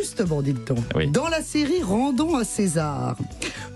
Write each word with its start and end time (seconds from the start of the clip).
justement, 0.00 0.42
dites 0.42 0.64
donc, 0.66 0.78
Oui. 0.94 1.08
dans 1.10 1.28
la 1.28 1.42
série 1.42 1.82
Rendons 1.82 2.36
à 2.36 2.44
César, 2.44 3.16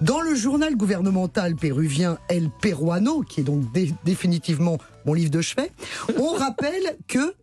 dans 0.00 0.20
le 0.20 0.34
journal 0.34 0.76
gouvernemental 0.76 1.56
péruvien 1.56 2.18
El 2.28 2.50
Peruano, 2.62 3.22
qui 3.22 3.40
est 3.40 3.44
donc 3.44 3.72
dé- 3.72 3.94
définitivement 4.04 4.78
mon 5.06 5.14
livre 5.14 5.30
de 5.30 5.40
chevet, 5.40 5.70
on 6.18 6.32
rappelle 6.34 6.96
que 7.08 7.34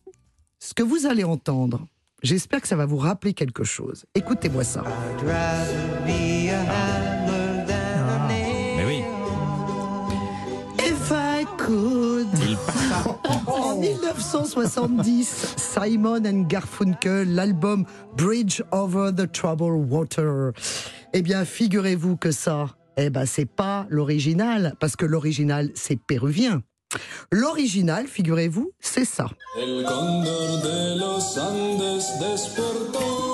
ce 0.60 0.74
que 0.74 0.84
vous 0.84 1.06
allez 1.06 1.24
entendre, 1.24 1.86
j'espère 2.24 2.62
que 2.62 2.68
ça 2.68 2.76
va 2.76 2.86
vous 2.86 2.98
rappeler 2.98 3.34
quelque 3.34 3.64
chose. 3.64 4.06
Écoutez-moi 4.16 4.64
ça. 4.64 4.84
1970, 14.28 15.24
Simon 15.56 16.26
and 16.26 16.50
Garfunkel, 16.50 17.34
l'album 17.34 17.86
Bridge 18.18 18.62
Over 18.74 19.12
the 19.16 19.32
Troubled 19.32 19.90
Water. 19.90 20.52
Eh 21.14 21.22
bien, 21.22 21.46
figurez-vous 21.46 22.18
que 22.18 22.32
ça, 22.32 22.68
eh 22.98 23.10
ben, 23.10 23.26
c'est 23.26 23.46
pas 23.46 23.86
l'original, 23.90 24.76
parce 24.82 24.98
que 24.98 25.06
l'original, 25.06 25.72
c'est 25.76 25.96
péruvien. 25.96 26.62
L'original, 27.32 28.06
figurez-vous, 28.08 28.72
c'est 28.82 29.06
ça. 29.06 29.30
El 29.58 29.86
cóndor 29.86 30.62
de 30.62 31.00
los 31.00 31.38
Andes 31.38 32.20
despertó 32.20 33.28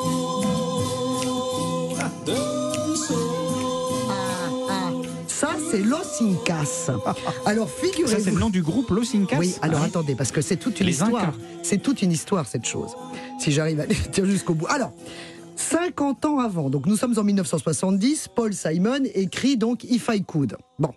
c'est 5.74 5.82
Los 5.82 6.22
Incas. 6.22 6.92
Alors, 7.48 7.68
Ça, 7.68 7.76
c'est 7.82 7.88
figurez-vous. 7.88 8.30
le 8.36 8.40
nom 8.40 8.50
du 8.52 8.62
groupe 8.62 8.92
Los 8.92 9.16
Incas 9.16 9.38
Oui, 9.40 9.56
alors 9.64 9.80
Ah, 9.82 9.86
attendez, 9.86 10.14
parce 10.14 10.32
que 10.32 10.40
c'est 10.42 10.58
toute 10.58 10.80
une 10.80 10.86
Les 10.86 10.92
histoire. 10.94 11.34
C'est 11.64 11.82
toute 11.82 12.04
une 12.04 12.12
histoire, 12.12 12.46
cette 12.46 12.66
chose. 12.66 12.92
Si 13.40 13.52
j'arrive 13.52 13.80
à 13.80 13.88
dire 14.12 14.26
jusqu'au 14.26 14.54
bout. 14.54 14.68
Alors, 14.70 14.92
50 15.56 16.26
ans 16.26 16.38
avant, 16.40 16.70
donc 16.70 16.86
nous 16.86 16.96
sommes 16.96 17.18
en 17.18 17.24
1970, 17.24 18.28
Paul 18.36 18.54
Simon 18.54 19.00
écrit 19.16 19.58
donc 19.58 19.84
If 19.84 20.10
I 20.14 20.24
Could. 20.24 20.58
Bon. 20.78 20.92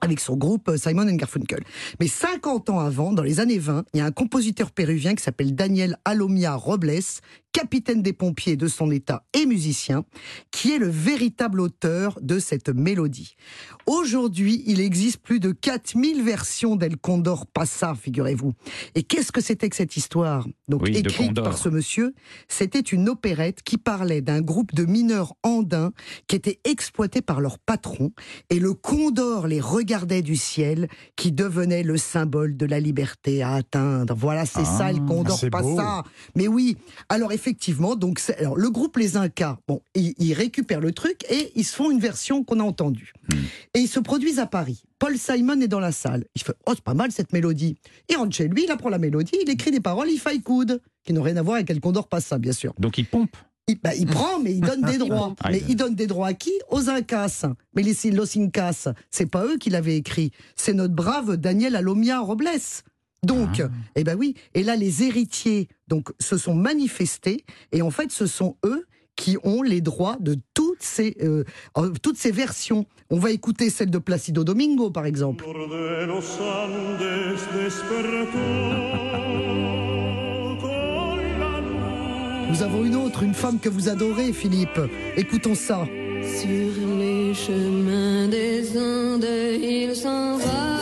Avec 0.00 0.20
son 0.20 0.36
groupe 0.36 0.68
euh, 0.68 0.76
Simon 0.78 1.02
and 1.08 1.16
Garfunkel. 1.16 1.64
Mais 2.00 2.06
50 2.06 2.70
ans 2.70 2.78
avant, 2.78 3.12
dans 3.12 3.24
les 3.24 3.40
années 3.40 3.58
20, 3.58 3.84
il 3.92 3.98
y 3.98 4.00
a 4.00 4.06
un 4.06 4.12
compositeur 4.12 4.70
péruvien 4.70 5.14
qui 5.16 5.22
s'appelle 5.22 5.54
Daniel 5.54 5.98
Alomia 6.06 6.54
Robles, 6.54 7.00
capitaine 7.62 8.02
des 8.02 8.12
pompiers 8.12 8.56
de 8.56 8.68
son 8.68 8.88
état 8.92 9.24
et 9.34 9.44
musicien, 9.44 10.04
qui 10.52 10.72
est 10.72 10.78
le 10.78 10.86
véritable 10.88 11.60
auteur 11.60 12.16
de 12.22 12.38
cette 12.38 12.68
mélodie. 12.68 13.34
Aujourd'hui, 13.86 14.62
il 14.66 14.80
existe 14.80 15.18
plus 15.18 15.40
de 15.40 15.50
4000 15.50 16.22
versions 16.22 16.76
d'El 16.76 16.96
Condor 16.96 17.46
Passa, 17.46 17.96
figurez-vous. 18.00 18.52
Et 18.94 19.02
qu'est-ce 19.02 19.32
que 19.32 19.40
c'était 19.40 19.68
que 19.68 19.74
cette 19.74 19.96
histoire? 19.96 20.46
Donc 20.68 20.82
Oui, 20.82 20.96
écrite 20.96 21.16
Condor. 21.28 21.44
par 21.46 21.58
ce 21.58 21.68
monsieur, 21.68 22.14
c'était 22.46 22.78
une 22.78 23.08
opérette 23.08 23.62
qui 23.64 23.76
parlait 23.76 24.20
d'un 24.20 24.40
groupe 24.40 24.72
de 24.72 24.84
mineurs 24.84 25.34
andins 25.42 25.90
qui 26.28 26.36
étaient 26.36 26.60
exploités 26.62 27.22
par 27.22 27.40
leur 27.40 27.58
patron 27.58 28.12
et 28.50 28.60
le 28.60 28.72
condor 28.72 29.48
les 29.48 29.60
regardait 29.60 30.22
du 30.22 30.36
ciel 30.36 30.86
qui 31.16 31.32
devenait 31.32 31.82
le 31.82 31.96
symbole 31.96 32.56
de 32.56 32.66
la 32.66 32.78
liberté 32.78 33.42
à 33.42 33.54
atteindre. 33.54 34.14
Voilà, 34.16 34.46
c'est 34.46 34.60
Ah, 34.60 34.78
ça, 34.78 34.92
le 34.92 35.00
condor 35.04 35.36
c'est 35.36 35.50
beau. 35.50 35.74
Passa. 35.74 36.04
Mais 36.36 36.46
oui, 36.46 36.76
alors 37.08 37.32
effectivement, 37.32 37.47
donc 37.98 38.18
c'est- 38.18 38.36
alors, 38.38 38.56
le 38.56 38.70
groupe 38.70 38.96
Les 38.96 39.16
Incas, 39.16 39.58
bon, 39.68 39.80
ils, 39.94 40.14
ils 40.18 40.32
récupèrent 40.34 40.80
le 40.80 40.92
truc 40.92 41.24
et 41.30 41.52
ils 41.54 41.64
se 41.64 41.74
font 41.74 41.90
une 41.90 42.00
version 42.00 42.44
qu'on 42.44 42.60
a 42.60 42.62
entendue. 42.62 43.12
Et 43.74 43.80
ils 43.80 43.88
se 43.88 44.00
produisent 44.00 44.38
à 44.38 44.46
Paris. 44.46 44.82
Paul 44.98 45.16
Simon 45.18 45.60
est 45.60 45.68
dans 45.68 45.80
la 45.80 45.92
salle. 45.92 46.24
Il 46.34 46.42
fait 46.42 46.54
Oh, 46.66 46.72
c'est 46.74 46.82
pas 46.84 46.94
mal 46.94 47.12
cette 47.12 47.32
mélodie. 47.32 47.76
Il 48.08 48.16
rentre 48.16 48.34
chez 48.34 48.48
lui, 48.48 48.64
il 48.64 48.70
apprend 48.70 48.88
la 48.88 48.98
mélodie, 48.98 49.36
il 49.42 49.50
écrit 49.50 49.70
des 49.70 49.80
paroles, 49.80 50.08
il 50.10 50.20
I 50.30 50.40
could, 50.42 50.80
qui 51.04 51.12
n'ont 51.12 51.22
rien 51.22 51.36
à 51.36 51.42
voir 51.42 51.56
avec 51.56 51.70
El 51.70 51.80
Condor 51.80 52.08
Passa, 52.08 52.38
bien 52.38 52.52
sûr. 52.52 52.74
Donc 52.78 52.98
il 52.98 53.06
pompe. 53.06 53.36
Il, 53.70 53.78
bah, 53.82 53.94
il 53.94 54.06
prend, 54.06 54.38
mais 54.40 54.54
il 54.54 54.60
donne 54.60 54.80
des 54.92 54.96
droits. 54.98 55.34
Mais 55.50 55.58
il- 55.58 55.70
il 55.72 55.76
donne 55.76 55.94
des 55.94 56.06
droits 56.06 56.28
à 56.28 56.32
qui? 56.34 56.52
Aux 56.70 56.88
Incas. 56.88 57.44
Mais 57.74 57.82
les 57.82 58.10
Los 58.10 58.38
Incas, 58.38 58.88
c'est 59.10 59.26
pas 59.30 59.44
eux 59.44 59.58
qui 59.58 59.68
l'avaient 59.68 59.96
écrit. 59.96 60.30
C'est 60.56 60.72
notre 60.72 60.94
brave 60.94 61.36
Daniel 61.36 61.76
Alomia 61.76 62.18
Robles. 62.20 62.48
Donc, 63.24 63.60
Ah. 63.60 63.68
eh 63.96 64.04
ben 64.04 64.16
oui. 64.16 64.34
Et 64.54 64.62
là, 64.62 64.76
les 64.76 65.02
héritiers 65.02 65.68
donc 65.88 66.10
se 66.20 66.36
sont 66.36 66.54
manifestés 66.54 67.44
et 67.72 67.82
en 67.82 67.90
fait, 67.90 68.10
ce 68.12 68.26
sont 68.26 68.56
eux 68.64 68.86
qui 69.16 69.36
ont 69.42 69.62
les 69.62 69.80
droits 69.80 70.16
de 70.20 70.36
toutes 70.54 70.82
ces 70.82 71.16
euh, 71.22 71.42
toutes 72.02 72.16
ces 72.18 72.30
versions. 72.30 72.86
On 73.10 73.18
va 73.18 73.30
écouter 73.32 73.68
celle 73.70 73.90
de 73.90 73.98
Placido 73.98 74.44
Domingo, 74.44 74.90
par 74.90 75.06
exemple. 75.06 75.44
Luz. 76.08 76.28
Nous 82.50 82.62
avons 82.62 82.84
une 82.84 82.96
autre, 82.96 83.22
une 83.22 83.34
femme 83.34 83.58
que 83.60 83.68
vous 83.68 83.88
adorez, 83.88 84.32
Philippe. 84.32 84.80
Écoutons 85.16 85.54
ça. 85.54 85.86
Sur 86.22 86.48
les 86.98 87.34
chemins 87.34 88.26
des 88.28 88.76
Andes, 88.78 89.24
il 89.60 89.94
s'en 89.94 90.36
va. 90.38 90.77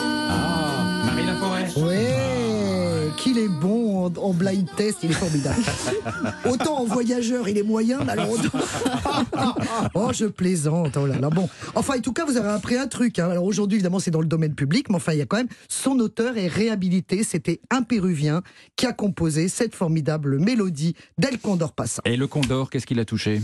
Ouais, 1.76 3.10
qu'il 3.16 3.38
est 3.38 3.48
bon 3.48 4.06
en, 4.06 4.12
en 4.16 4.32
blind 4.32 4.66
test, 4.76 4.98
il 5.02 5.10
est 5.10 5.14
formidable. 5.14 5.60
Autant 6.50 6.78
en 6.80 6.84
voyageur, 6.84 7.48
il 7.48 7.58
est 7.58 7.62
moyen, 7.62 8.00
mais 8.04 8.12
alors 8.12 8.30
autant- 8.30 8.58
oh, 9.94 10.10
je 10.12 10.26
plaisante. 10.26 10.96
Oh 10.96 11.06
là 11.06 11.18
là. 11.18 11.30
Bon, 11.30 11.48
enfin, 11.74 11.96
en 11.98 12.00
tout 12.00 12.12
cas, 12.12 12.24
vous 12.24 12.36
avez 12.36 12.48
appris 12.48 12.76
un 12.76 12.86
truc. 12.86 13.18
hein. 13.18 13.30
Alors 13.30 13.44
aujourd'hui, 13.44 13.76
évidemment, 13.76 13.98
c'est 13.98 14.10
dans 14.10 14.20
le 14.20 14.26
domaine 14.26 14.54
public, 14.54 14.88
mais 14.88 14.96
enfin, 14.96 15.12
il 15.12 15.18
y 15.18 15.22
a 15.22 15.26
quand 15.26 15.36
même 15.38 15.48
son 15.68 15.98
auteur 15.98 16.36
est 16.36 16.48
réhabilité. 16.48 17.22
C'était 17.24 17.60
un 17.70 17.82
Péruvien 17.82 18.42
qui 18.76 18.86
a 18.86 18.92
composé 18.92 19.48
cette 19.48 19.74
formidable 19.74 20.38
mélodie 20.38 20.94
d'El 21.18 21.38
Condor 21.38 21.72
Passa. 21.72 22.02
Et 22.04 22.16
le 22.16 22.26
Condor, 22.26 22.70
qu'est-ce 22.70 22.86
qu'il 22.86 23.00
a 23.00 23.04
touché? 23.04 23.40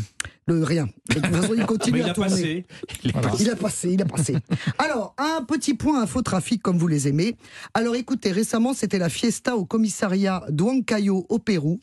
Le 0.47 0.65
rien. 0.65 0.89
Et 1.11 1.21
de 1.21 1.21
toute 1.21 1.37
façon, 1.37 1.55
il 1.57 1.65
continue 1.67 2.01
il 2.01 2.05
à 2.05 2.11
a 2.11 2.15
tourner. 2.15 2.31
passé. 2.31 2.67
Il 3.05 3.11
est 3.11 3.13
passé. 3.13 3.43
Il 3.43 3.51
a 3.51 3.57
passé, 3.57 3.91
il 3.93 4.03
a 4.03 4.05
passé. 4.05 4.37
Alors, 4.79 5.15
un 5.17 5.45
petit 5.45 5.75
point 5.75 6.03
infotrafic 6.03 6.61
comme 6.61 6.79
vous 6.79 6.89
les 6.89 7.07
aimez. 7.07 7.37
Alors 7.75 7.95
écoutez, 7.95 8.33
récemment, 8.33 8.75
c'était 8.75 8.99
la 8.99 9.09
fiesta 9.09 9.57
au 9.57 9.65
commissariat 9.65 10.43
d'Huancayo 10.49 11.27
au 11.29 11.39
Pérou, 11.39 11.79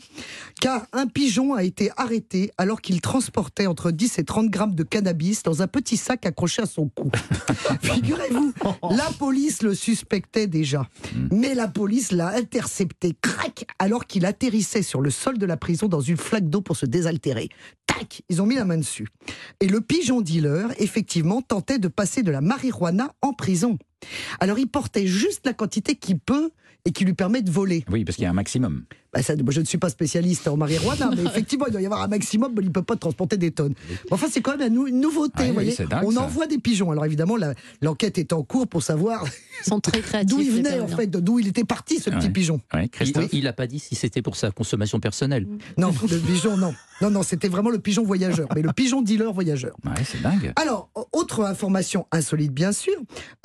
car 0.60 0.86
un 0.92 1.08
pigeon 1.08 1.54
a 1.54 1.64
été 1.64 1.90
arrêté 1.96 2.52
alors 2.58 2.82
qu'il 2.82 3.00
transportait 3.00 3.66
entre 3.66 3.92
10 3.92 4.20
et 4.20 4.24
30 4.26 4.50
grammes 4.50 4.76
de 4.76 4.84
cannabis 4.84 5.42
dans 5.44 5.62
un 5.62 5.68
petit 5.68 5.96
sac 5.96 6.26
accroché 6.26 6.62
à 6.62 6.66
son 6.66 6.90
cou. 6.90 7.10
Figurez-vous, 7.82 8.54
la 8.92 9.10
police 9.18 9.62
le 9.64 9.74
suspectait 9.74 10.48
déjà, 10.48 10.86
mais 11.32 11.56
la 11.56 11.70
police 11.70 12.12
l'a 12.12 12.36
intercepté, 12.36 13.16
crac, 13.22 13.66
alors 13.80 14.06
qu'il 14.06 14.26
atterrissait 14.26 14.82
sur 14.84 15.00
le 15.00 15.12
sol 15.12 15.38
de 15.38 15.46
la 15.46 15.56
prison 15.56 15.88
dans 15.88 16.02
une 16.02 16.18
flaque 16.18 16.50
d'eau 16.50 16.62
pour 16.62 16.76
se 16.76 16.86
désaltérer. 16.86 17.48
Tac, 17.88 18.22
ils 18.30 18.42
ont 18.42 18.46
mis 18.50 18.56
la 18.56 18.66
main 18.66 18.78
dessus. 18.78 19.08
Et 19.62 19.68
le 19.68 19.80
pigeon 19.82 20.22
dealer, 20.22 20.68
effectivement, 20.80 21.42
tentait 21.42 21.80
de 21.80 21.88
passer 21.88 22.24
de 22.24 22.32
la 22.32 22.42
marijuana 22.42 23.14
en 23.22 23.34
prison. 23.34 23.78
Alors 24.40 24.60
il 24.60 24.68
portait 24.68 25.08
juste 25.08 25.46
la 25.46 25.54
quantité 25.54 25.96
qu'il 25.96 26.20
peut 26.20 26.52
et 26.86 26.92
qui 26.92 27.04
lui 27.04 27.14
permet 27.14 27.42
de 27.42 27.52
voler. 27.52 27.84
Oui, 27.92 28.06
parce 28.06 28.16
qu'il 28.16 28.24
y 28.24 28.28
a 28.28 28.30
un 28.30 28.34
maximum. 28.34 28.84
Bah, 29.12 29.22
ça, 29.22 29.36
moi, 29.36 29.52
je 29.52 29.60
ne 29.60 29.66
suis 29.66 29.78
pas 29.78 29.90
spécialiste 29.90 30.48
en 30.48 30.56
marijuana, 30.56 31.12
mais 31.16 31.24
effectivement, 31.26 31.66
il 31.68 31.72
doit 31.74 31.82
y 31.82 31.86
avoir 31.86 32.02
un 32.04 32.08
maximum, 32.08 32.54
mais 32.56 32.62
il 32.62 32.68
ne 32.68 32.72
peut 32.72 32.84
pas 32.84 32.96
transporter 32.96 33.36
des 33.38 33.52
tonnes. 33.52 33.74
Mais 33.90 33.96
enfin, 34.12 34.28
c'est 34.32 34.40
quand 34.40 34.56
même 34.56 34.70
une, 34.70 34.74
nou- 34.76 34.88
une 34.88 35.02
nouveauté. 35.02 35.34
Ah 35.40 35.48
vous 35.48 35.54
voyez. 35.56 35.76
dingue, 35.76 36.04
On 36.06 36.12
ça. 36.12 36.22
envoie 36.22 36.48
des 36.48 36.58
pigeons. 36.60 36.90
Alors 36.92 37.06
évidemment, 37.06 37.36
l'enquête 37.82 38.18
est 38.18 38.32
en 38.32 38.44
cours 38.44 38.68
pour 38.68 38.82
savoir 38.82 39.26
d'où 40.26 40.40
il 40.40 40.52
venait, 40.52 40.80
en 40.80 40.88
fait, 40.88 41.08
d'où 41.08 41.40
il 41.40 41.48
était 41.50 41.66
parti, 41.66 42.00
ce 42.00 42.10
Ouais. 42.10 42.18
petit 42.18 42.30
pigeon. 42.30 42.62
Ouais, 42.74 42.86
Il 42.86 42.90
Christophe 42.90 43.30
il 43.34 43.46
a 43.48 43.54
pas 43.54 43.68
dit 43.68 43.80
si 43.80 43.96
c'était 43.96 44.22
pour 44.22 44.38
sa 44.38 44.52
consommation 44.52 45.00
personnelle. 45.02 45.48
Non, 45.78 45.92
le 46.10 46.18
pigeon, 46.20 46.56
non. 46.56 46.74
Non, 47.02 47.10
non, 47.10 47.24
c'était 47.24 47.48
vraiment 47.48 47.70
le 47.70 47.80
pigeon 47.80 48.04
voyageur, 48.04 48.48
mais 48.56 48.62
le 48.62 48.74
pigeon 48.74 49.02
dealer 49.02 49.32
voyageur. 49.34 49.76
Ouais, 49.86 50.04
c'est 50.04 50.22
dingue. 50.22 50.52
Alors, 50.56 50.90
autre 51.14 51.44
information 51.46 52.06
insolite, 52.12 52.52
bien 52.54 52.72
sûr. 52.72 52.96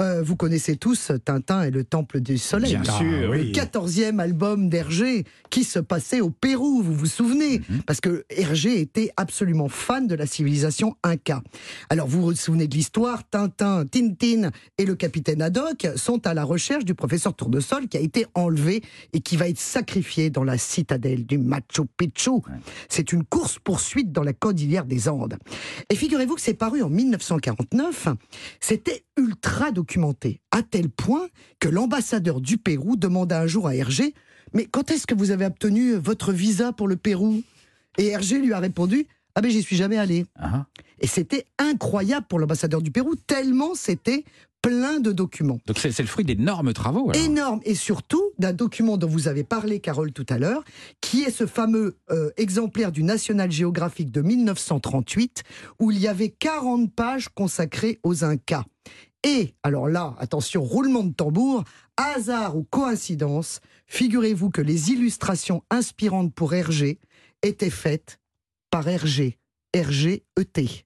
Euh, 0.01 0.23
vous 0.23 0.37
connaissez 0.37 0.77
tous 0.77 1.13
Tintin 1.25 1.63
et 1.63 1.71
le 1.71 1.85
Temple 1.85 2.21
du 2.21 2.37
Soleil. 2.39 2.73
Bien 2.77 2.83
Ah, 2.89 2.99
sûr, 2.99 3.31
oui. 3.31 3.53
14e 3.53 4.19
album 4.21 4.69
d'Hergé 4.69 5.25
qui 5.51 5.63
se 5.65 5.79
passait 5.79 6.21
au 6.21 6.31
Pérou, 6.31 6.83
vous 6.83 6.95
vous 6.95 7.07
souvenez 7.07 7.61
Parce 7.87 8.01
que 8.01 8.25
Hergé 8.29 8.81
était 8.81 9.11
absolument 9.17 9.69
fan 9.69 10.07
de 10.09 10.15
la 10.17 10.27
civilisation 10.27 10.97
Inca. 11.05 11.43
Alors 11.91 12.09
vous 12.09 12.23
vous 12.23 12.35
souvenez 12.35 12.67
de 12.67 12.75
l'histoire, 12.75 13.23
Tintin, 13.31 13.85
Tintin 13.87 14.51
et 14.79 14.85
le 14.85 14.95
capitaine 14.97 15.41
Haddock 15.43 15.87
sont 15.97 16.27
à 16.27 16.35
la 16.35 16.43
recherche 16.45 16.85
du 16.85 16.95
professeur 16.95 17.35
Tournesol 17.35 17.87
qui 17.89 17.97
a 17.97 18.01
été 18.01 18.27
enlevé 18.35 18.83
et 19.13 19.21
qui 19.21 19.37
va 19.37 19.49
être 19.49 19.59
sacrifié 19.61 20.31
dans 20.31 20.43
la 20.45 20.59
citadelle 20.59 21.25
du 21.25 21.39
Machu 21.39 21.83
Picchu. 21.97 22.31
C'est 22.89 23.13
une 23.13 23.25
course-poursuite 23.45 24.11
dans 24.11 24.23
la 24.23 24.33
cordillère 24.33 24.87
des 24.87 25.07
Andes. 25.07 25.37
Et 25.91 25.97
figurez-vous 25.97 26.35
que 26.35 26.41
c'est 26.41 26.55
paru 26.55 26.83
en 26.83 26.89
1949, 26.89 28.09
c'était 28.59 29.05
ultra 29.19 29.71
documenté, 29.71 30.41
à 30.51 30.63
tel 30.63 30.89
point 30.89 31.27
que 31.61 31.69
l'ambassadeur 31.69 32.41
du 32.41 32.57
Pérou 32.57 32.97
demanda 32.97 33.43
un 33.43 33.47
jour 33.47 33.69
à 33.69 33.75
Hergé 33.75 34.15
Mais 34.55 34.65
quand 34.65 34.91
est-ce 34.91 35.07
que 35.07 35.15
vous 35.15 35.31
avez 35.31 35.45
obtenu 35.45 35.93
votre 35.93 36.33
visa 36.33 36.73
pour 36.73 36.89
le 36.89 36.97
Pérou? 36.97 37.43
Et 37.99 38.07
Hergé 38.07 38.39
lui 38.39 38.55
a 38.55 38.61
répondu 38.61 39.07
Ah, 39.35 39.43
ben 39.43 39.51
j'y 39.51 39.63
suis 39.63 39.77
jamais 39.77 39.99
allé. 39.99 40.25
Ah, 40.37 40.65
Et 41.01 41.07
c'était 41.07 41.45
incroyable 41.59 42.25
pour 42.27 42.39
l'ambassadeur 42.39 42.81
du 42.81 42.91
Pérou, 42.91 43.15
tellement 43.15 43.75
c'était 43.75 44.25
plein 44.65 44.99
de 44.99 45.13
documents. 45.13 45.61
Donc 45.67 45.79
c'est 45.79 45.99
le 45.99 46.07
fruit 46.07 46.25
d'énormes 46.25 46.73
travaux. 46.73 47.11
alors. 47.11 47.23
Énorme 47.23 47.61
et 47.65 47.75
surtout 47.75 48.23
d'un 48.39 48.55
document 48.55 48.97
dont 48.97 49.09
vous 49.09 49.29
avez 49.29 49.45
parlé, 49.45 49.79
Carole, 49.79 50.13
tout 50.13 50.25
à 50.31 50.39
l'heure, 50.39 50.65
qui 51.03 51.23
est 51.23 51.31
ce 51.31 51.47
fameux 51.47 51.99
euh, 52.11 52.31
exemplaire 52.39 52.91
du 52.91 53.03
National 53.03 53.53
Geographic 53.53 54.11
de 54.11 54.23
1938, 54.23 55.43
où 55.81 55.91
il 55.91 55.99
y 55.99 56.09
avait 56.09 56.31
40 56.31 56.93
pages 56.95 57.29
consacrées 57.29 58.01
aux 58.03 58.25
Incas. 58.25 58.65
Et, 59.23 59.55
alors 59.63 59.89
là, 59.89 60.15
attention, 60.19 60.63
roulement 60.63 61.05
de 61.05 61.13
tambour, 61.13 61.65
hasard 61.99 62.57
ou 62.57 62.65
coïncidence, 62.65 63.61
figurez-vous 63.87 64.49
que 64.51 64.63
les 64.63 64.91
illustrations 64.91 65.63
inspirantes 65.71 66.35
pour 66.35 66.55
Hergé 66.55 66.99
étaient 67.43 67.71
faites 67.71 68.19
par 68.71 68.89
Hergé, 68.89 69.39
Hergé-ET. 69.75 70.85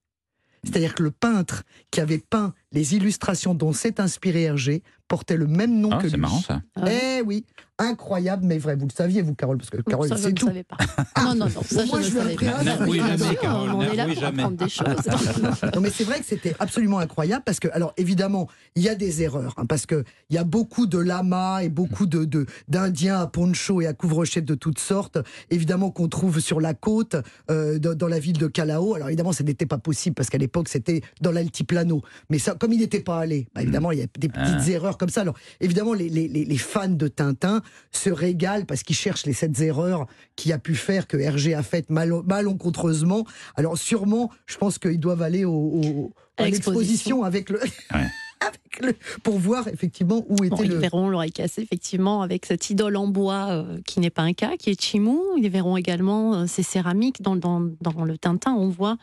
C'est-à-dire 0.64 0.94
que 0.94 1.02
le 1.02 1.10
peintre 1.10 1.62
qui 1.90 2.00
avait 2.00 2.18
peint 2.18 2.52
les 2.72 2.94
illustrations 2.94 3.54
dont 3.54 3.72
s'est 3.72 4.00
inspiré 4.00 4.42
Hergé 4.42 4.82
portait 5.08 5.36
le 5.38 5.46
même 5.46 5.80
nom 5.80 5.88
Ah, 5.92 5.96
que 5.98 6.02
lui. 6.02 6.10
c'est 6.10 6.16
marrant 6.18 6.40
ça. 6.42 6.60
Ah. 6.76 6.84
Eh 6.90 7.22
oui, 7.22 7.46
incroyable, 7.78 8.44
mais 8.44 8.58
vrai. 8.58 8.76
Vous 8.76 8.86
le 8.86 8.92
saviez, 8.92 9.22
vous, 9.22 9.34
Carole, 9.34 9.56
parce 9.56 9.70
que 9.70 9.78
Carole, 9.80 10.06
ça, 10.06 10.16
je 10.16 10.20
c'est 10.22 10.28
ne 10.32 10.34
tout. 10.34 10.46
savais 10.48 10.64
pas. 10.64 10.76
Non, 11.22 11.34
non, 11.34 11.46
non, 11.46 11.62
ça, 11.62 11.86
Moi, 11.86 12.02
je 12.02 12.10
je 12.10 12.14
ne 12.18 12.20
vais 12.24 12.34
savais 12.34 12.52
pas. 12.52 12.62
Bien 12.62 13.16
jamais, 13.16 13.36
Carole, 13.36 13.70
on 13.70 13.80
est 13.80 13.96
là 13.96 14.04
pour 14.04 14.14
jamais. 14.14 14.42
apprendre 14.42 14.56
des 14.58 14.68
choses. 14.68 14.84
Non, 15.74 15.80
mais 15.80 15.88
c'est 15.90 16.04
vrai 16.04 16.18
que 16.20 16.26
c'était 16.26 16.54
absolument 16.58 16.98
incroyable 16.98 17.42
parce 17.46 17.58
que, 17.58 17.68
alors 17.72 17.94
évidemment, 17.96 18.48
il 18.76 18.82
y 18.82 18.88
a 18.90 18.94
des 18.94 19.22
erreurs, 19.22 19.54
hein, 19.56 19.64
parce 19.66 19.86
que 19.86 20.04
il 20.28 20.36
y 20.36 20.38
a 20.38 20.44
beaucoup 20.44 20.86
de 20.86 20.98
lamas 20.98 21.60
et 21.62 21.68
beaucoup 21.70 22.04
de 22.06 22.24
de- 22.26 22.44
d'Indiens 22.68 23.20
à 23.20 23.26
poncho 23.26 23.80
et 23.80 23.86
à 23.86 23.94
couvre-chef 23.94 24.44
de 24.44 24.54
toutes 24.54 24.78
sortes, 24.78 25.18
évidemment 25.50 25.90
qu'on 25.90 26.08
trouve 26.08 26.40
sur 26.40 26.60
la 26.60 26.74
côte, 26.74 27.16
euh, 27.50 27.78
dans, 27.78 27.94
dans 27.94 28.08
la 28.08 28.18
ville 28.18 28.36
de 28.38 28.46
Calao. 28.46 28.94
Alors 28.94 29.08
évidemment, 29.08 29.32
ça 29.32 29.44
n'était 29.44 29.66
pas 29.66 29.78
possible 29.78 30.14
parce 30.14 30.28
qu'à 30.28 30.38
l'époque 30.38 30.68
c'était 30.68 31.00
dans 31.22 31.32
l'altiplano. 31.32 32.02
Mais 32.28 32.38
ça, 32.38 32.54
comme 32.58 32.72
il 32.72 32.80
n'était 32.80 33.00
pas 33.00 33.18
allé, 33.20 33.46
bah, 33.54 33.62
évidemment, 33.62 33.92
il 33.92 33.98
y 33.98 34.02
a 34.02 34.06
des 34.18 34.28
petites 34.28 34.38
Ah. 34.66 34.70
erreurs 34.70 34.98
comme 34.98 35.08
ça. 35.08 35.22
Alors 35.22 35.34
évidemment, 35.60 35.94
les, 35.94 36.08
les, 36.08 36.28
les- 36.28 36.56
fans 36.58 36.88
de 36.88 37.08
Tintin 37.08 37.62
se 37.92 38.10
régalent 38.10 38.66
parce 38.66 38.82
qu'ils 38.82 38.96
cherchent 38.96 39.26
les 39.26 39.32
sept 39.32 39.58
erreurs 39.60 40.06
qui 40.36 40.52
a 40.52 40.58
pu 40.58 40.74
faire 40.74 41.06
que 41.06 41.16
Hergé 41.16 41.54
a 41.54 41.62
fait 41.62 41.88
mal, 41.90 42.12
malencontreusement. 42.26 43.24
Alors 43.56 43.78
sûrement, 43.78 44.30
je 44.46 44.56
pense 44.58 44.78
qu'ils 44.78 45.00
doivent 45.00 45.22
aller 45.22 45.44
au, 45.44 45.52
au- 45.54 46.12
À 46.36 46.48
l'exposition. 46.48 47.22
avec 47.24 47.50
le, 47.50 47.58
Ouais. 47.94 48.06
avec 48.40 48.80
le, 48.80 48.94
pour 49.22 49.38
voir 49.38 49.66
effectivement 49.68 50.24
où 50.28 50.44
était 50.44 50.48
Bon, 50.56 50.62
ils 50.62 50.70
le. 50.70 50.76
verront 50.78 51.08
l'oreille 51.08 51.32
cassée, 51.32 51.62
effectivement, 51.62 52.22
avec 52.22 52.46
cette 52.46 52.70
idole 52.70 52.96
en 52.96 53.06
bois 53.08 53.48
euh, 53.50 53.78
qui 53.86 54.00
n'est 54.00 54.10
pas 54.10 54.22
un 54.22 54.32
cas, 54.32 54.56
qui 54.56 54.70
est 54.70 54.80
Chimou. 54.80 55.20
Ils 55.36 55.48
verront 55.50 55.76
également 55.76 56.34
euh, 56.34 56.46
ces 56.46 56.62
céramiques. 56.62 57.22
Dans, 57.22 57.36
dans, 57.36 57.60
dans 57.80 58.04
le 58.04 58.18
Tintin, 58.18 58.52
on 58.54 58.68
voit 58.68 58.96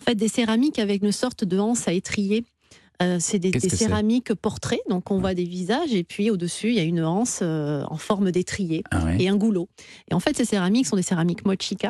en 0.00 0.04
fait 0.04 0.14
des 0.16 0.28
céramiques 0.28 0.78
avec 0.78 1.02
une 1.02 1.12
sorte 1.12 1.44
de 1.44 1.58
anse 1.58 1.86
à 1.86 1.92
étrier. 1.92 2.44
Euh, 3.02 3.16
c'est 3.20 3.38
des, 3.38 3.50
Qu'est-ce 3.50 3.64
des 3.64 3.70
que 3.70 3.76
céramiques 3.76 4.34
portraits, 4.34 4.80
donc 4.88 5.10
on 5.10 5.18
voit 5.18 5.34
des 5.34 5.44
visages, 5.44 5.92
et 5.92 6.04
puis 6.04 6.30
au-dessus, 6.30 6.68
il 6.68 6.74
y 6.74 6.80
a 6.80 6.84
une 6.84 7.02
anse 7.02 7.40
euh, 7.42 7.82
en 7.88 7.96
forme 7.96 8.30
d'étrier 8.30 8.84
Ah 8.90 9.04
ouais. 9.04 9.16
et 9.20 9.28
un 9.28 9.36
goulot. 9.36 9.68
Et 10.10 10.14
en 10.14 10.20
fait, 10.20 10.36
ces 10.36 10.44
céramiques 10.44 10.86
sont 10.86 10.96
des 10.96 11.02
céramiques 11.02 11.44
mochica. 11.44 11.88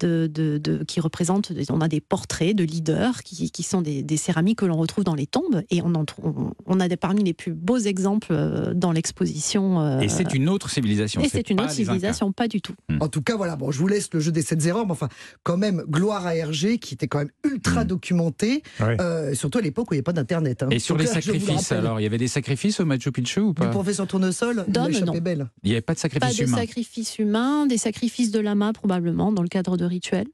De, 0.00 0.30
de, 0.32 0.56
de- 0.56 0.82
qui 0.84 0.98
représentent, 0.98 1.52
on 1.68 1.80
a 1.82 1.88
des 1.88 2.00
portraits 2.00 2.56
de 2.56 2.64
leaders 2.64 3.22
qui, 3.22 3.50
qui 3.50 3.62
sont 3.62 3.82
des, 3.82 4.02
des 4.02 4.16
céramiques 4.16 4.58
que 4.60 4.64
l'on 4.64 4.78
retrouve 4.78 5.04
dans 5.04 5.14
les 5.14 5.26
tombes 5.26 5.62
et 5.68 5.82
on, 5.82 5.94
en 5.94 6.06
on, 6.22 6.52
on 6.64 6.80
a 6.80 6.88
des, 6.88 6.96
parmi 6.96 7.22
les 7.22 7.34
plus 7.34 7.52
beaux 7.52 7.76
exemples 7.76 8.28
euh, 8.30 8.72
dans 8.72 8.92
l'exposition. 8.92 9.80
euh, 9.82 10.00
Et 10.00 10.08
c'est 10.08 10.32
une 10.32 10.48
autre 10.48 10.70
civilisation. 10.70 11.20
et 11.20 11.28
c'est 11.28 11.50
une 11.50 11.56
pas 11.58 11.64
autre 11.64 11.72
civilisation, 11.72 12.32
pas 12.32 12.48
du 12.48 12.62
tout. 12.62 12.74
En 13.00 13.08
tout 13.08 13.20
cas, 13.20 13.36
voilà. 13.36 13.56
Bon, 13.56 13.70
je 13.70 13.78
vous 13.78 13.88
laisse 13.88 14.08
le 14.14 14.20
jeu 14.20 14.32
des 14.32 14.40
sept 14.42 14.64
erreurs, 14.64 14.86
mais 14.86 14.92
enfin, 14.92 15.08
quand 15.42 15.58
même, 15.58 15.82
gloire 15.88 16.26
à 16.26 16.34
Hergé, 16.34 16.78
qui 16.78 16.94
était 16.94 17.06
quand 17.08 17.18
même 17.18 17.30
ultra 17.44 17.84
Mm. 17.84 17.88
documenté, 17.88 18.62
Ouais. 18.80 18.96
euh, 19.00 19.34
surtout 19.34 19.58
à 19.58 19.62
l'époque 19.62 19.90
où 19.90 19.94
il 19.94 19.96
n'y 19.96 19.98
avait 19.98 20.02
pas 20.04 20.12
d'internet. 20.14 20.62
hein. 20.62 20.68
Et 20.70 20.78
sur 20.78 20.94
Donc 20.96 21.02
les 21.02 21.08
là, 21.08 21.16
le 21.16 21.22
sacrifices, 21.22 21.72
alors, 21.72 22.00
il 22.00 22.04
y 22.04 22.06
avait 22.06 22.16
des 22.18 22.28
sacrifices 22.28 22.80
au 22.80 22.86
Machu 22.86 23.12
Picchu 23.12 23.40
ou 23.40 23.48
Du 23.48 23.54
pas 23.60 23.68
professeur 23.68 24.06
Tournesol, 24.06 24.64
non. 24.74 25.12
belle. 25.20 25.50
Il 25.62 25.68
n'y 25.68 25.72
avait 25.72 25.82
pas 25.82 25.92
de 25.94 25.98
Pas 25.98 26.02
sacrifice 26.08 26.38
de 26.38 26.44
humain. 26.44 26.56
sacrifice 26.56 27.18
humain, 27.18 27.66
des 27.66 27.76
sacrifices 27.78 28.30
de 28.30 28.40
lama 28.40 28.72
probablement 28.72 29.32
dans 29.32 29.42
le 29.42 29.48
cadre 29.48 29.76
de 29.76 29.84
rituels. 29.90 30.28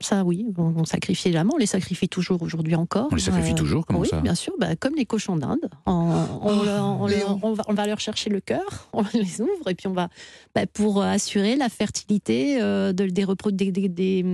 Ça, 0.00 0.22
oui, 0.22 0.46
on, 0.56 0.74
on 0.76 0.84
sacrifiait 0.84 1.32
les 1.32 1.34
lamas, 1.34 1.54
on 1.54 1.58
les 1.58 1.66
sacrifie 1.66 2.08
toujours 2.08 2.40
aujourd'hui 2.42 2.76
encore. 2.76 3.08
On 3.10 3.16
les 3.16 3.20
sacrifie 3.20 3.50
Euh, 3.50 3.54
toujours, 3.56 3.84
comment 3.84 3.98
oui, 3.98 4.06
ça 4.08 4.20
bien 4.20 4.36
sûr, 4.36 4.52
bah, 4.60 4.76
comme 4.76 4.94
les 4.94 5.06
cochons 5.06 5.34
d'Inde. 5.34 5.68
On, 5.86 5.92
on 6.40 7.52
va, 7.52 7.64
on 7.66 7.74
va 7.74 7.84
leur 7.86 7.98
chercher 7.98 8.30
le 8.30 8.38
cœur, 8.38 8.88
on 8.92 9.02
les 9.12 9.40
ouvre 9.40 9.68
et 9.68 9.74
puis 9.74 9.88
on 9.88 9.92
va 9.94 10.08
bah, 10.54 10.66
pour 10.72 11.02
assurer 11.02 11.56
la 11.56 11.68
fertilité 11.68 12.62
euh, 12.62 12.92
de- 12.92 13.06
des, 13.06 13.24
repro- 13.24 13.50
des, 13.50 13.72
des- 13.72 13.88
des, 13.88 14.24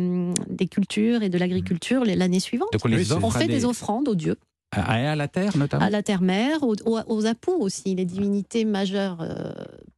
des 0.50 0.66
cultures 0.66 1.22
et 1.22 1.30
de 1.30 1.38
l'agriculture 1.38 2.04
les- 2.04 2.14
l'année 2.14 2.40
suivante. 2.40 2.68
Donc 2.74 2.82
on 2.84 2.88
les 2.88 3.02
fait 3.02 3.46
des- 3.46 3.54
des 3.54 3.64
offrandes 3.64 4.06
aux 4.08 4.14
dieux, 4.14 4.36
à, 4.70 5.12
à 5.12 5.16
la 5.16 5.28
terre 5.28 5.56
notamment. 5.56 5.86
à 5.86 5.88
la 5.88 6.02
terre-mère, 6.02 6.62
aux, 6.62 6.74
aux, 6.84 6.98
aux 7.06 7.24
apous 7.24 7.56
aussi, 7.60 7.94
les 7.94 8.04
divinités 8.04 8.66
majeures 8.66 9.22
euh, 9.22 9.50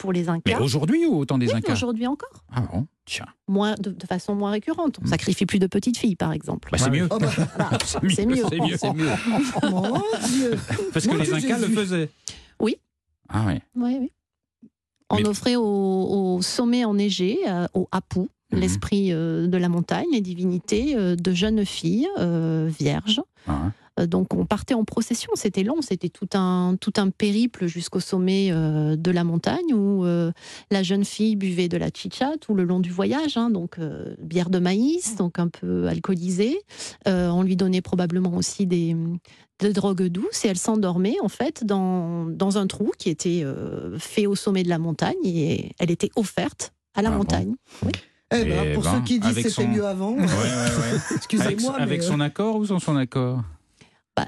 pour 0.07 0.13
les 0.13 0.23
Mais 0.25 0.29
Incas. 0.31 0.61
aujourd'hui 0.61 1.05
ou 1.07 1.17
au 1.19 1.25
temps 1.25 1.37
des 1.39 1.49
Oui, 1.49 1.55
Incas 1.57 1.73
aujourd'hui 1.75 2.07
encore, 2.07 2.45
Ah 2.55 2.63
bon 2.73 2.87
Tiens, 3.05 3.27
moins, 3.47 3.75
de, 3.75 3.91
de 3.91 4.07
façon 4.07 4.35
moins 4.35 4.51
récurrente. 4.53 4.99
On 5.01 5.05
Mm. 5.05 5.11
sacrifie 5.11 5.47
plus 5.47 5.59
de 5.59 5.67
petites 5.67 5.97
filles, 5.97 6.17
par 6.17 6.33
exemple. 6.33 6.69
bah, 6.73 6.79
c'est 6.79 6.91
mieux. 6.91 7.07
Oh, 7.11 7.19
bah, 7.21 7.29
Voilà. 7.57 7.79
C'est 7.85 8.27
mieux. 8.27 8.45
C'est 8.49 8.93
mieux. 8.93 9.11
Dieu. 10.29 10.59
Parce 10.93 11.07
que 11.07 11.17
les 11.17 11.33
Incas 11.33 11.59
le 11.59 11.69
faisaient. 11.69 12.11
Oui. 12.61 12.77
Ah 13.29 13.45
oui. 13.47 13.61
Oui, 13.77 13.97
oui. 14.01 14.13
On 15.11 15.17
Mais- 15.17 15.29
offrait 15.29 15.57
au, 15.57 15.63
au 16.37 16.43
sommet 16.43 16.85
enneigé, 16.85 17.39
euh, 17.49 17.67
au 17.75 17.89
Apu, 17.93 18.21
Mhm. 18.53 18.61
l'esprit 18.61 19.13
euh, 19.13 19.47
de 19.49 19.57
la 19.57 19.69
montagne, 19.69 20.07
les 20.13 20.21
divinités 20.21 20.97
euh, 20.97 21.15
de 21.17 21.33
jeunes 21.33 21.65
filles 21.65 22.09
euh, 22.19 22.69
vierges. 22.79 23.21
Ah, 23.49 23.71
donc 24.07 24.35
on 24.35 24.45
partait 24.45 24.75
en 24.75 24.85
procession, 24.85 25.31
c'était 25.37 25.63
long, 25.63 25.81
c'était 25.81 26.09
tout 26.11 26.29
un, 26.35 26.77
tout 26.81 26.93
un 26.99 27.09
périple 27.11 27.67
jusqu'au 27.67 28.01
sommet 28.01 28.49
euh, 28.51 28.97
de 28.97 29.11
la 29.11 29.25
montagne 29.25 29.73
où 29.73 30.05
euh, 30.05 30.33
la 30.71 30.83
jeune 30.83 31.05
fille 31.05 31.37
buvait 31.37 31.69
de 31.69 31.77
la 31.79 31.89
chicha 31.95 32.33
tout 32.41 32.53
le 32.55 32.65
long 32.65 32.81
du 32.81 32.91
voyage, 32.91 33.37
hein, 33.37 33.49
donc 33.51 33.79
euh, 33.79 34.15
bière 34.21 34.51
de 34.51 34.59
maïs, 34.59 35.17
donc 35.17 35.39
un 35.39 35.49
peu 35.49 35.87
alcoolisée. 35.89 36.59
Euh, 37.09 37.29
on 37.31 37.43
lui 37.43 37.57
donnait 37.57 37.81
probablement 37.81 38.35
aussi 38.37 38.67
des, 38.67 38.95
des 39.61 39.73
drogues 39.73 40.09
douces 40.09 40.45
et 40.45 40.49
elle 40.49 40.59
s'endormait 40.59 41.17
en 41.23 41.29
fait 41.29 41.65
dans, 41.65 42.27
dans 42.27 42.59
un 42.59 42.67
trou 42.67 42.91
qui 42.99 43.09
était 43.09 43.43
euh, 43.45 43.99
fait 43.99 44.27
au 44.27 44.35
sommet 44.35 44.63
de 44.63 44.69
la 44.69 44.79
montagne 44.79 45.15
et 45.25 45.73
elle 45.79 45.91
était 45.91 46.11
offerte 46.17 46.73
à 46.95 47.03
la 47.03 47.09
Ah 47.09 47.13
bon 47.13 47.19
montagne. 47.19 47.55
Eh 48.35 48.45
ben, 48.45 48.65
Eh 48.67 48.75
pour 48.75 48.83
ben, 48.83 48.95
ceux 48.95 49.05
qui 49.05 49.21
disent 49.21 49.37
c'était 49.37 49.51
son- 49.51 49.69
mieux 49.69 49.87
avant, 49.87 50.13
Ouais, 50.15 50.21
ouais, 50.21 50.27
ouais. 50.27 50.91
Avec, 50.91 51.01
excusez-moi. 51.17 51.77
avec 51.77 52.01
mais, 52.01 52.05
euh, 52.05 52.09
son 52.11 52.21
accord 52.21 52.57
ou 52.57 52.67
sans 52.67 52.81
son 52.81 52.97
accord? 52.97 53.43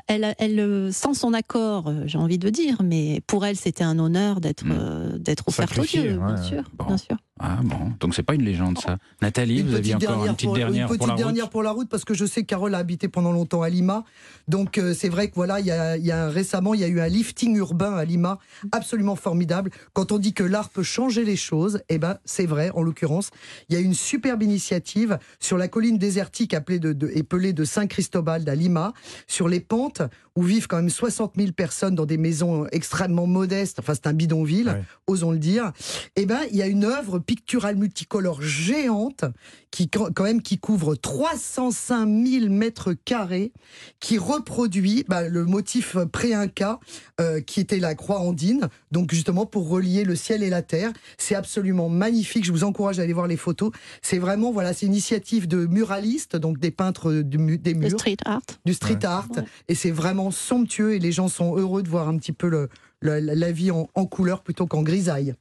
Elle, 0.06 0.34
elle, 0.38 0.60
euh, 0.60 0.92
sans 0.92 1.14
son 1.14 1.32
accord, 1.34 1.88
euh, 1.88 2.02
j'ai 2.06 2.18
envie 2.18 2.38
de 2.38 2.50
dire, 2.50 2.82
mais 2.84 3.20
pour 3.26 3.44
elle, 3.46 3.56
c'était 3.56 3.84
un 3.84 3.98
honneur 3.98 4.40
d'être 4.40 4.64
Mm. 4.64 4.72
euh, 4.72 5.18
d'être 5.18 5.44
offerte 5.48 5.78
aux 5.78 5.82
dieux, 5.84 6.18
bien 6.18 6.36
ouais, 6.36 6.42
sûr, 6.42 6.62
Bon. 6.74 6.86
bien 6.86 6.96
sûr. 6.98 7.16
Ah 7.40 7.58
bon, 7.62 7.92
donc 8.00 8.14
c'est 8.14 8.22
pas 8.22 8.34
une 8.34 8.42
légende 8.42 8.78
ça. 8.78 8.98
Nathalie, 9.22 9.60
Une 9.60 9.68
vous 9.68 9.74
aviez 9.74 9.94
encore 9.94 10.24
une 10.24 10.34
petite 10.34 10.48
pour, 10.48 10.56
dernière 10.56 10.82
une 10.82 10.88
petite 10.88 10.98
pour 10.98 11.06
la 11.06 11.14
route 11.14 11.22
dernière 11.22 11.50
pour 11.50 11.62
la 11.62 11.70
route 11.70 11.88
parce 11.88 12.04
que 12.04 12.14
je 12.14 12.24
sais 12.24 12.42
que 12.42 12.46
Carole 12.46 12.74
a 12.74 12.78
habité 12.78 13.08
pendant 13.08 13.32
longtemps 13.32 13.62
à 13.62 13.68
Lima. 13.68 14.04
Donc 14.48 14.78
euh, 14.78 14.94
c'est 14.94 15.08
vrai 15.08 15.28
que 15.28 15.34
voilà, 15.34 15.60
il 15.60 15.66
y 15.66 15.70
a, 15.70 15.96
y 15.96 16.10
a 16.10 16.28
récemment 16.28 16.74
il 16.74 16.80
y 16.80 16.84
a 16.84 16.88
eu 16.88 17.00
un 17.00 17.08
lifting 17.08 17.56
urbain 17.56 17.94
à 17.94 18.04
Lima 18.04 18.38
absolument 18.72 19.16
formidable. 19.16 19.70
Quand 19.92 20.12
on 20.12 20.18
dit 20.18 20.32
que 20.32 20.42
l'art 20.42 20.70
peut 20.70 20.82
changer 20.82 21.24
les 21.24 21.36
choses, 21.36 21.80
eh 21.88 21.98
ben 21.98 22.18
c'est 22.24 22.46
vrai. 22.46 22.70
En 22.74 22.82
l'occurrence, 22.82 23.30
il 23.68 23.74
y 23.74 23.78
a 23.78 23.80
une 23.80 23.94
superbe 23.94 24.42
initiative 24.42 25.18
sur 25.38 25.58
la 25.58 25.68
colline 25.68 25.98
désertique 25.98 26.54
appelée 26.54 26.78
de, 26.78 26.92
de, 26.92 27.10
épelée 27.14 27.52
de 27.52 27.64
Saint 27.64 27.86
Cristobal 27.86 28.48
à 28.48 28.54
Lima, 28.54 28.92
sur 29.26 29.48
les 29.48 29.60
pentes 29.60 30.02
où 30.38 30.42
vivent 30.44 30.68
quand 30.68 30.76
même 30.76 30.88
60 30.88 31.32
000 31.36 31.50
personnes 31.50 31.96
dans 31.96 32.06
des 32.06 32.16
maisons 32.16 32.64
extrêmement 32.70 33.26
modestes. 33.26 33.80
Enfin, 33.80 33.94
c'est 33.94 34.06
un 34.06 34.12
bidonville, 34.12 34.68
Ouais. 34.68 34.82
osons 35.08 35.32
le 35.32 35.38
dire. 35.38 35.72
Eh 36.14 36.26
ben, 36.26 36.38
il 36.52 36.56
y 36.56 36.62
a 36.62 36.66
une 36.68 36.84
œuvre 36.84 37.18
picturale 37.18 37.74
multicolore 37.74 38.40
géante 38.40 39.24
qui 39.72 39.88
quand 39.90 40.22
même 40.22 40.40
qui 40.40 40.58
couvre 40.58 40.94
305 40.94 42.06
000 42.06 42.48
mètres 42.50 42.92
carrés, 42.92 43.52
qui 44.00 44.16
reproduit 44.16 45.04
bah, 45.08 45.28
le 45.28 45.44
motif 45.44 45.96
pré-inca 46.12 46.78
euh, 47.20 47.40
qui 47.40 47.60
était 47.60 47.78
la 47.80 47.94
croix 47.94 48.20
andine, 48.20 48.68
donc 48.92 49.12
justement 49.12 49.44
pour 49.44 49.68
relier 49.68 50.04
le 50.04 50.14
ciel 50.14 50.42
et 50.44 50.50
la 50.50 50.62
terre. 50.62 50.92
C'est 51.18 51.34
absolument 51.34 51.88
magnifique. 51.88 52.44
Je 52.44 52.52
vous 52.52 52.64
encourage 52.64 52.98
à 53.00 53.02
aller 53.02 53.12
voir 53.12 53.26
les 53.26 53.36
photos. 53.36 53.72
C'est 54.02 54.18
vraiment 54.18 54.52
voilà, 54.52 54.72
c'est 54.72 54.86
une 54.86 54.92
initiative 54.92 55.48
de 55.48 55.66
muralistes, 55.66 56.36
donc 56.36 56.58
des 56.58 56.70
peintres 56.70 57.12
du 57.22 57.58
des 57.58 57.74
murs, 57.74 57.90
street 57.98 58.16
art. 58.24 58.40
du 58.64 58.72
street 58.74 58.94
Ouais. 58.98 59.06
art, 59.06 59.28
Ouais. 59.36 59.42
et 59.68 59.74
c'est 59.74 59.90
vraiment 59.90 60.27
somptueux 60.30 60.94
et 60.94 60.98
les 60.98 61.12
gens 61.12 61.28
sont 61.28 61.56
heureux 61.56 61.82
de 61.82 61.88
voir 61.88 62.08
un 62.08 62.16
petit 62.18 62.32
peu 62.32 62.48
le, 62.48 62.68
le- 63.00 63.20
la 63.20 63.52
vie 63.52 63.70
en, 63.70 63.88
en 63.94 64.06
couleur 64.06 64.42
plutôt 64.42 64.66
qu'en 64.66 64.82
grisaille. 64.82 65.34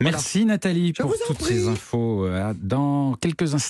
Merci 0.00 0.44
Nathalie 0.44 0.92
Je 0.96 1.02
pour 1.02 1.14
toutes 1.26 1.38
prie. 1.38 1.54
ces 1.54 1.68
infos. 1.68 2.26
Euh, 2.26 2.52
Dans 2.60 3.14
quelques 3.20 3.54
instants. 3.54 3.68